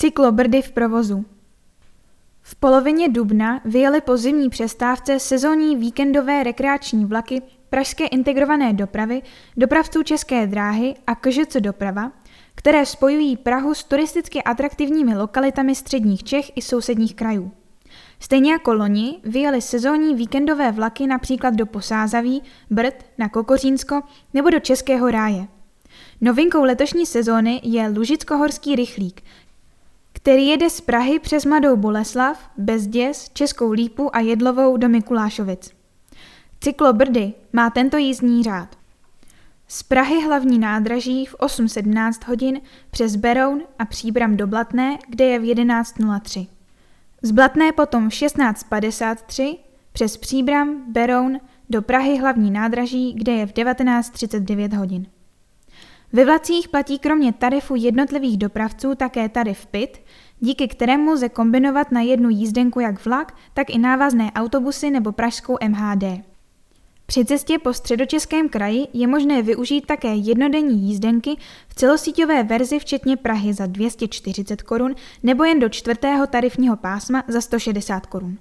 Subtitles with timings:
[0.00, 1.24] Cyklobrdy v provozu.
[2.42, 9.22] V polovině dubna vyjeli po zimní přestávce sezónní víkendové rekreační vlaky Pražské integrované dopravy,
[9.56, 12.12] dopravců České dráhy a KŽC doprava,
[12.54, 17.52] které spojují Prahu s turisticky atraktivními lokalitami středních Čech i sousedních krajů.
[18.20, 24.02] Stejně jako loni vyjeli sezónní víkendové vlaky například do Posázaví, Brd, na Kokořínsko
[24.34, 25.46] nebo do Českého ráje.
[26.20, 29.22] Novinkou letošní sezóny je Lužickohorský rychlík,
[30.22, 35.70] který jede z Prahy přes Mladou Boleslav, Bezděs, Českou Lípu a Jedlovou do Mikulášovic.
[36.60, 38.76] Cyklo Brdy má tento jízdní řád.
[39.68, 45.38] Z Prahy hlavní nádraží v 8.17 hodin přes Beroun a Příbram do Blatné, kde je
[45.38, 46.46] v 11.03.
[47.22, 49.58] Z Blatné potom v 16.53
[49.92, 55.06] přes Příbram, Beroun do Prahy hlavní nádraží, kde je v 19.39 hodin.
[56.12, 59.98] Ve vlacích platí kromě tarifu jednotlivých dopravců také tarif PIT,
[60.40, 65.56] díky kterému lze kombinovat na jednu jízdenku jak vlak, tak i návazné autobusy nebo pražskou
[65.68, 66.04] MHD.
[67.06, 71.36] Při cestě po středočeském kraji je možné využít také jednodenní jízdenky
[71.68, 77.40] v celosíťové verzi včetně Prahy za 240 korun nebo jen do čtvrtého tarifního pásma za
[77.40, 78.38] 160 korun.